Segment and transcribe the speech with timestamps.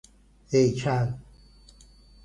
[0.51, 1.09] هیکل